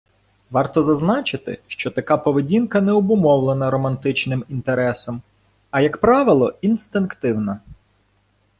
[0.49, 5.21] Варто зазначити, що така поведінка не обумовлена романтичним інтересом,
[5.71, 7.59] а, як правило, інстинктивна.